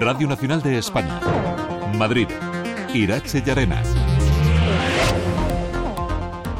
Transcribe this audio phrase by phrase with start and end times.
[0.00, 1.20] Radio Nacional de España.
[1.94, 2.26] Madrid.
[2.92, 3.86] Irache Llarenas.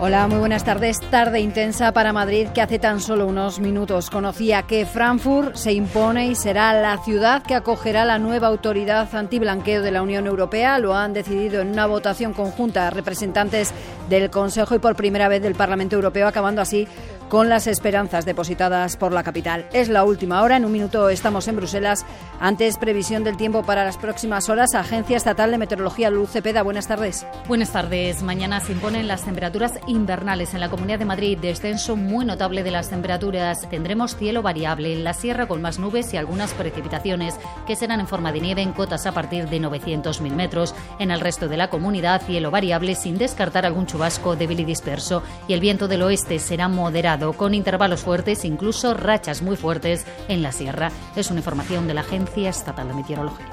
[0.00, 1.00] Hola, muy buenas tardes.
[1.00, 6.28] Tarde intensa para Madrid que hace tan solo unos minutos conocía que Frankfurt se impone
[6.28, 10.78] y será la ciudad que acogerá la nueva autoridad antiblanqueo de la Unión Europea.
[10.78, 13.72] Lo han decidido en una votación conjunta representantes
[14.08, 16.86] del Consejo y por primera vez del Parlamento Europeo, acabando así
[17.28, 19.66] con las esperanzas depositadas por la capital.
[19.72, 22.06] Es la última hora, en un minuto estamos en Bruselas.
[22.40, 24.74] Antes, previsión del tiempo para las próximas horas.
[24.74, 27.26] Agencia Estatal de Meteorología Luz Cepeda, buenas tardes.
[27.46, 28.22] Buenas tardes.
[28.22, 31.38] Mañana se imponen las temperaturas invernales en la Comunidad de Madrid.
[31.38, 33.68] Descenso muy notable de las temperaturas.
[33.68, 37.34] Tendremos cielo variable en la sierra con más nubes y algunas precipitaciones
[37.66, 40.74] que serán en forma de nieve en cotas a partir de 900.000 metros.
[40.98, 45.22] En el resto de la comunidad, cielo variable sin descartar algún chubasco débil y disperso.
[45.46, 50.42] Y el viento del oeste será moderado con intervalos fuertes, incluso rachas muy fuertes en
[50.42, 50.90] la sierra.
[51.16, 53.46] Es una información de la Agencia Estatal de Meteorología.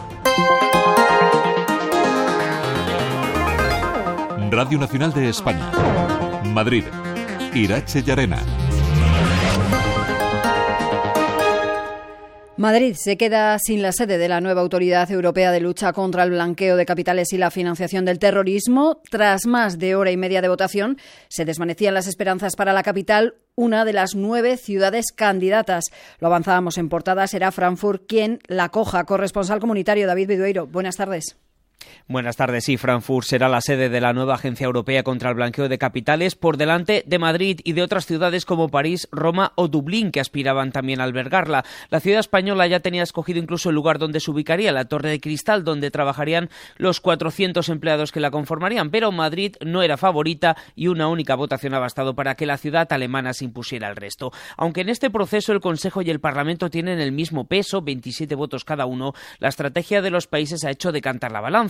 [4.52, 5.72] Radio Nacional de España.
[6.46, 6.86] Madrid.
[7.54, 8.44] Irache Llarena.
[12.58, 16.30] Madrid se queda sin la sede de la nueva Autoridad Europea de Lucha contra el
[16.30, 19.02] Blanqueo de Capitales y la Financiación del Terrorismo.
[19.12, 23.36] Tras más de hora y media de votación, se desvanecían las esperanzas para la capital,
[23.56, 25.84] una de las nueve ciudades candidatas.
[26.20, 29.04] Lo avanzábamos en portada, será Frankfurt quien la coja.
[29.04, 30.66] Corresponsal comunitario David Vidueiro.
[30.66, 31.36] Buenas tardes.
[32.08, 32.66] Buenas tardes.
[32.66, 36.36] Sí, Frankfurt será la sede de la nueva Agencia Europea contra el Blanqueo de Capitales
[36.36, 40.72] por delante de Madrid y de otras ciudades como París, Roma o Dublín que aspiraban
[40.72, 41.66] también a albergarla.
[41.90, 45.20] La ciudad española ya tenía escogido incluso el lugar donde se ubicaría, la Torre de
[45.20, 50.88] Cristal, donde trabajarían los 400 empleados que la conformarían, pero Madrid no era favorita y
[50.88, 54.32] una única votación ha bastado para que la ciudad alemana se impusiera al resto.
[54.58, 58.64] Aunque en este proceso el Consejo y el Parlamento tienen el mismo peso, 27 votos
[58.64, 61.65] cada uno, la estrategia de los países ha hecho decantar la balanza.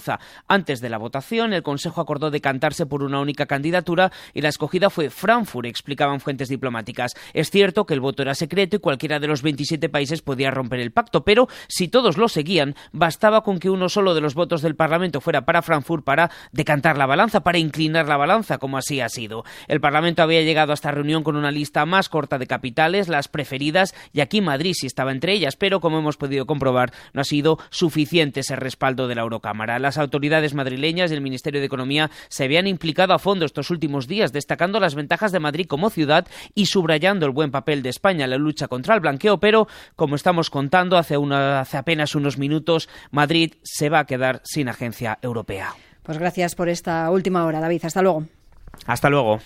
[0.48, 4.90] Antes de la votación, el Consejo acordó decantarse por una única candidatura y la escogida
[4.90, 7.14] fue Frankfurt, explicaban fuentes diplomáticas.
[7.34, 10.80] Es cierto que el voto era secreto y cualquiera de los 27 países podía romper
[10.80, 14.62] el pacto, pero si todos lo seguían, bastaba con que uno solo de los votos
[14.62, 19.02] del Parlamento fuera para Frankfurt para decantar la balanza, para inclinar la balanza, como así
[19.02, 19.44] ha sido.
[19.68, 23.28] El Parlamento había llegado a esta reunión con una lista más corta de capitales, las
[23.28, 27.26] preferidas, y aquí Madrid sí estaba entre ellas, pero como hemos podido comprobar, no ha
[27.26, 29.80] sido suficiente ese respaldo de la Eurocámara.
[29.86, 34.08] Las autoridades madrileñas y el Ministerio de Economía se habían implicado a fondo estos últimos
[34.08, 36.26] días, destacando las ventajas de Madrid como ciudad
[36.56, 40.16] y subrayando el buen papel de España en la lucha contra el blanqueo, pero como
[40.16, 45.76] estamos contando hace, hace apenas unos minutos, Madrid se va a quedar sin agencia europea.
[46.02, 47.86] Pues gracias por esta última hora, David.
[47.86, 48.26] Hasta luego.
[48.88, 49.40] Hasta luego.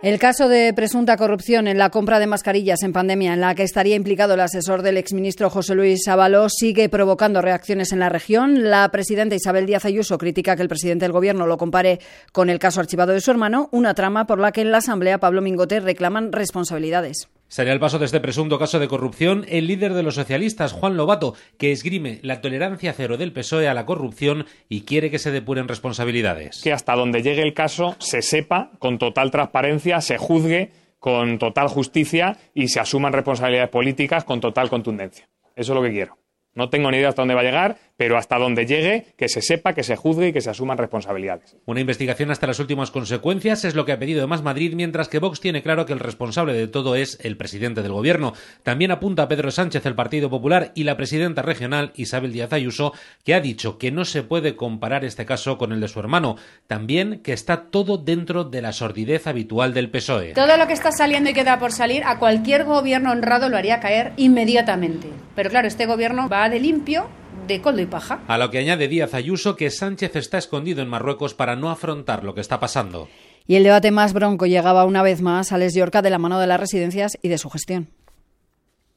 [0.00, 3.64] El caso de presunta corrupción en la compra de mascarillas en pandemia, en la que
[3.64, 8.70] estaría implicado el asesor del exministro José Luis Ábalos, sigue provocando reacciones en la región.
[8.70, 11.98] La presidenta Isabel Díaz Ayuso critica que el presidente del Gobierno lo compare
[12.30, 15.18] con el caso archivado de su hermano, una trama por la que en la Asamblea
[15.18, 17.28] Pablo Mingote reclaman responsabilidades.
[17.48, 20.98] Sería el paso de este presunto caso de corrupción el líder de los socialistas, Juan
[20.98, 25.30] Lobato, que esgrime la tolerancia cero del PSOE a la corrupción y quiere que se
[25.30, 26.60] depuren responsabilidades.
[26.62, 31.68] Que hasta donde llegue el caso se sepa con total transparencia, se juzgue con total
[31.68, 35.28] justicia y se asuman responsabilidades políticas con total contundencia.
[35.56, 36.18] Eso es lo que quiero.
[36.54, 39.42] No tengo ni idea hasta dónde va a llegar, pero hasta donde llegue, que se
[39.42, 41.56] sepa, que se juzgue y que se asuman responsabilidades.
[41.66, 45.18] Una investigación hasta las últimas consecuencias es lo que ha pedido Más Madrid, mientras que
[45.18, 48.34] Vox tiene claro que el responsable de todo es el presidente del gobierno.
[48.62, 52.92] También apunta a Pedro Sánchez, el Partido Popular, y la presidenta regional, Isabel Díaz Ayuso,
[53.24, 56.36] que ha dicho que no se puede comparar este caso con el de su hermano.
[56.66, 60.34] También que está todo dentro de la sordidez habitual del PSOE.
[60.34, 63.80] Todo lo que está saliendo y queda por salir, a cualquier gobierno honrado lo haría
[63.80, 65.08] caer inmediatamente.
[65.38, 67.06] Pero claro, este gobierno va de limpio
[67.46, 68.18] de coldo y paja.
[68.26, 72.24] A lo que añade Díaz Ayuso que Sánchez está escondido en Marruecos para no afrontar
[72.24, 73.08] lo que está pasando.
[73.46, 76.40] Y el debate más bronco llegaba una vez más a Les Yorca de la mano
[76.40, 77.86] de las residencias y de su gestión.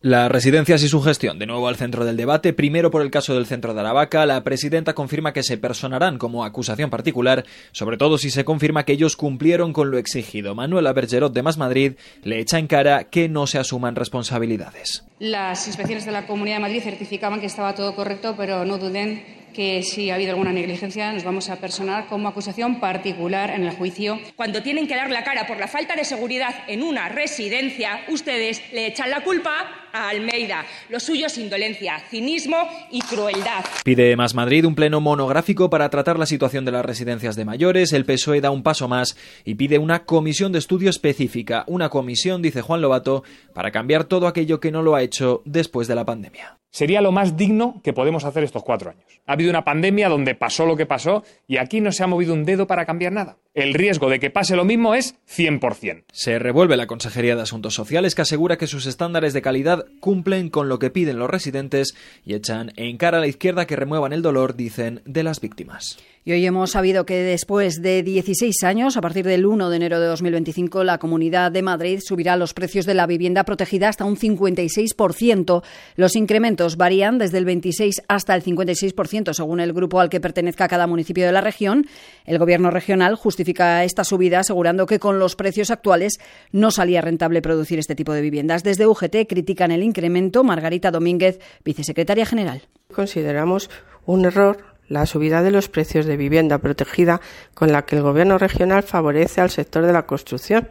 [0.04, 3.36] Las residencias y su gestión, de nuevo al centro del debate, primero por el caso
[3.36, 8.18] del centro de Aravaca, la presidenta confirma que se personarán como acusación particular, sobre todo
[8.18, 10.56] si se confirma que ellos cumplieron con lo exigido.
[10.56, 11.94] Manuela Bergerot de Más Madrid
[12.24, 15.06] le echa en cara que no se asuman responsabilidades.
[15.20, 19.41] Las inspecciones de la Comunidad de Madrid certificaban que estaba todo correcto, pero no duden
[19.54, 23.72] que si ha habido alguna negligencia nos vamos a personar como acusación particular en el
[23.72, 24.20] juicio.
[24.36, 28.62] Cuando tienen que dar la cara por la falta de seguridad en una residencia, ustedes
[28.72, 30.66] le echan la culpa a Almeida.
[30.90, 32.58] Lo suyo es indolencia, cinismo
[32.92, 33.66] y crueldad.
[33.84, 37.94] Pide Más Madrid un pleno monográfico para tratar la situación de las residencias de mayores.
[37.94, 41.64] El PSOE da un paso más y pide una comisión de estudio específica.
[41.68, 43.24] Una comisión, dice Juan Lobato,
[43.54, 47.12] para cambiar todo aquello que no lo ha hecho después de la pandemia sería lo
[47.12, 49.04] más digno que podemos hacer estos cuatro años.
[49.28, 52.34] Ha habido una pandemia donde pasó lo que pasó y aquí no se ha movido
[52.34, 53.38] un dedo para cambiar nada.
[53.54, 56.06] El riesgo de que pase lo mismo es 100%.
[56.12, 60.50] Se revuelve la Consejería de Asuntos Sociales que asegura que sus estándares de calidad cumplen
[60.50, 61.96] con lo que piden los residentes
[62.26, 65.98] y echan en cara a la izquierda que remuevan el dolor, dicen, de las víctimas.
[66.24, 70.00] Y hoy hemos sabido que después de 16 años, a partir del 1 de enero
[70.00, 74.18] de 2025, la Comunidad de Madrid subirá los precios de la vivienda protegida hasta un
[74.18, 75.64] 56%.
[75.96, 80.68] Los incrementos varían desde el 26 hasta el 56%, según el grupo al que pertenezca
[80.68, 81.88] cada municipio de la región.
[82.26, 86.20] El Gobierno regional justifica esta subida asegurando que con los precios actuales
[86.52, 88.64] no salía rentable producir este tipo de viviendas.
[88.64, 90.44] Desde UGT critican el incremento.
[90.44, 92.62] Margarita Domínguez, vicesecretaria general.
[92.94, 93.70] Consideramos
[94.06, 97.22] un error la subida de los precios de vivienda protegida
[97.54, 100.68] con la que el Gobierno regional favorece al sector de la construcción,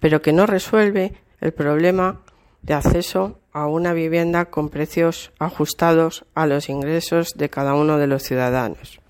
[0.00, 2.22] pero que no resuelve el problema
[2.62, 8.06] de acceso a una vivienda con precios ajustados a los ingresos de cada uno de
[8.06, 9.00] los ciudadanos.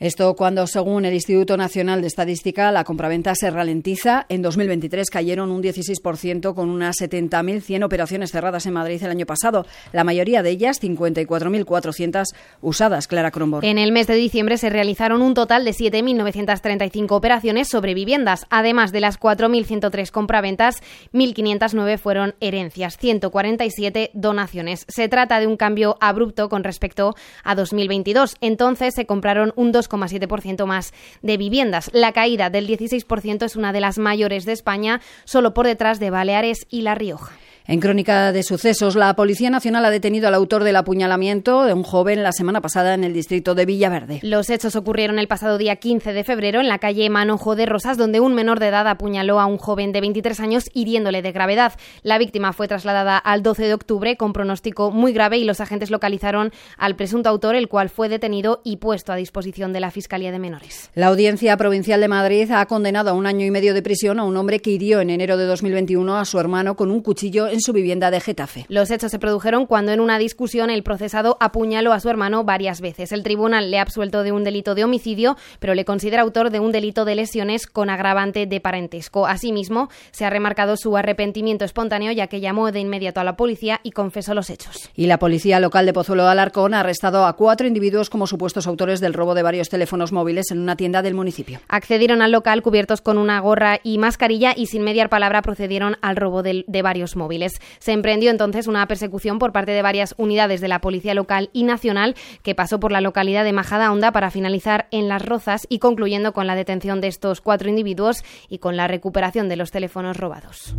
[0.00, 4.26] Esto cuando, según el Instituto Nacional de Estadística, la compraventa se ralentiza.
[4.28, 9.66] En 2023 cayeron un 16% con unas 70.100 operaciones cerradas en Madrid el año pasado.
[9.92, 12.24] La mayoría de ellas, 54.400
[12.60, 13.06] usadas.
[13.06, 13.64] Clara Kronborg.
[13.64, 18.46] En el mes de diciembre se realizaron un total de 7.935 operaciones sobre viviendas.
[18.50, 20.82] Además de las 4.103 compraventas,
[21.12, 24.86] 1.509 fueron herencias, 147 donaciones.
[24.88, 27.14] Se trata de un cambio abrupto con respecto
[27.44, 28.36] a 2022.
[28.40, 30.92] Entonces se compraron un 2 2,7% más
[31.22, 31.90] de viviendas.
[31.92, 36.10] La caída del 16% es una de las mayores de España, solo por detrás de
[36.10, 37.32] Baleares y La Rioja.
[37.66, 41.82] En crónica de sucesos, la Policía Nacional ha detenido al autor del apuñalamiento de un
[41.82, 44.18] joven la semana pasada en el distrito de Villaverde.
[44.20, 47.96] Los hechos ocurrieron el pasado día 15 de febrero en la calle Manojo de Rosas,
[47.96, 51.72] donde un menor de edad apuñaló a un joven de 23 años hiriéndole de gravedad.
[52.02, 55.90] La víctima fue trasladada al 12 de octubre con pronóstico muy grave y los agentes
[55.90, 60.32] localizaron al presunto autor, el cual fue detenido y puesto a disposición de la Fiscalía
[60.32, 60.90] de Menores.
[60.94, 64.24] La Audiencia Provincial de Madrid ha condenado a un año y medio de prisión a
[64.24, 67.60] un hombre que hirió en enero de 2021 a su hermano con un cuchillo en
[67.60, 68.66] su vivienda de Getafe.
[68.68, 72.80] Los hechos se produjeron cuando en una discusión el procesado apuñaló a su hermano varias
[72.80, 73.12] veces.
[73.12, 76.60] El tribunal le ha absuelto de un delito de homicidio, pero le considera autor de
[76.60, 79.26] un delito de lesiones con agravante de parentesco.
[79.26, 83.80] Asimismo, se ha remarcado su arrepentimiento espontáneo ya que llamó de inmediato a la policía
[83.82, 84.90] y confesó los hechos.
[84.96, 88.66] Y la policía local de Pozuelo de Alarcón ha arrestado a cuatro individuos como supuestos
[88.66, 91.60] autores del robo de varios teléfonos móviles en una tienda del municipio.
[91.68, 96.16] Accedieron al local cubiertos con una gorra y mascarilla y sin mediar palabra procedieron al
[96.16, 97.43] robo de, de varios móviles.
[97.78, 101.64] Se emprendió entonces una persecución por parte de varias unidades de la Policía Local y
[101.64, 105.78] Nacional que pasó por la localidad de Majada Honda para finalizar en Las Rozas y
[105.78, 110.16] concluyendo con la detención de estos cuatro individuos y con la recuperación de los teléfonos
[110.16, 110.74] robados.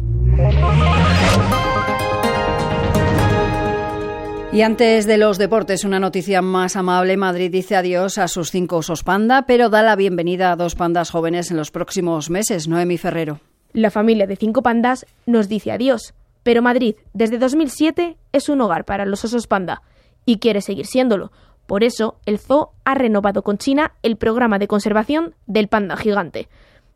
[4.55, 7.17] Y antes de los deportes, una noticia más amable.
[7.17, 11.11] Madrid dice adiós a sus cinco osos panda, pero da la bienvenida a dos pandas
[11.11, 12.65] jóvenes en los próximos meses.
[12.69, 13.41] Noemi Ferrero.
[13.73, 16.13] La familia de cinco pandas nos dice adiós.
[16.45, 19.81] Pero Madrid, desde 2007, es un hogar para los osos panda
[20.27, 21.31] y quiere seguir siéndolo.
[21.65, 26.47] Por eso, el zoo ha renovado con China el programa de conservación del panda gigante.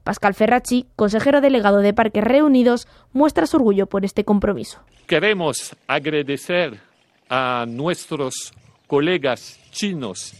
[0.03, 4.81] Pascal Ferracci, consejero delegado de Parques Reunidos, muestra su orgullo por este compromiso.
[5.07, 6.79] Queremos agradecer
[7.27, 8.53] a nuestros
[8.85, 10.35] colegas chinos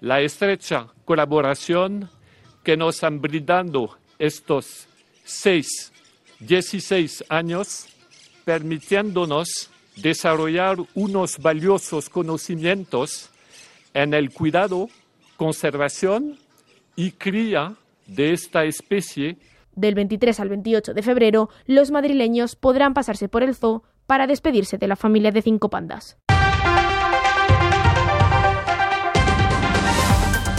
[0.00, 2.08] la estrecha colaboración
[2.64, 4.88] que nos han brindado estos
[5.24, 5.92] seis,
[6.40, 7.88] 16 años
[8.46, 13.30] permitiéndonos desarrollar unos valiosos conocimientos
[13.92, 14.88] en el cuidado,
[15.36, 16.38] conservación
[16.94, 17.74] y cría
[18.06, 19.36] de esta especie.
[19.74, 24.78] Del 23 al 28 de febrero, los madrileños podrán pasarse por el zoo para despedirse
[24.78, 26.16] de la familia de cinco pandas.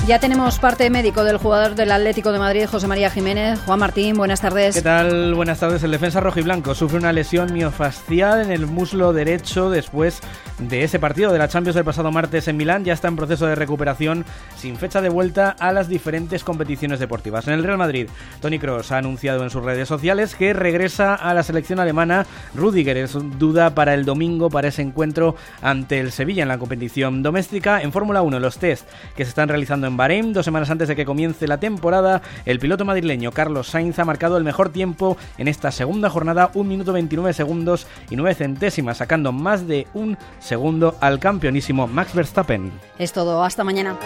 [0.07, 3.59] Ya tenemos parte médico del jugador del Atlético de Madrid, José María Jiménez.
[3.65, 4.73] Juan Martín, buenas tardes.
[4.73, 5.35] ¿Qué tal?
[5.35, 5.83] Buenas tardes.
[5.83, 10.21] El defensa rojo y blanco sufre una lesión miofascial en el muslo derecho después
[10.59, 12.85] de ese partido de la Champions del pasado martes en Milán.
[12.85, 14.23] Ya está en proceso de recuperación
[14.55, 17.45] sin fecha de vuelta a las diferentes competiciones deportivas.
[17.49, 18.07] En el Real Madrid,
[18.39, 22.25] Tony Cross ha anunciado en sus redes sociales que regresa a la selección alemana.
[22.55, 27.23] Rudiger es duda para el domingo para ese encuentro ante el Sevilla en la competición
[27.23, 27.81] doméstica.
[27.81, 28.87] En Fórmula 1, los test
[29.17, 30.33] que se están realizando Bahrein.
[30.33, 34.37] Dos semanas antes de que comience la temporada, el piloto madrileño Carlos Sainz ha marcado
[34.37, 39.31] el mejor tiempo en esta segunda jornada, 1 minuto 29 segundos y 9 centésimas, sacando
[39.31, 42.71] más de un segundo al campeonísimo Max Verstappen.
[42.97, 43.97] Es todo, hasta mañana.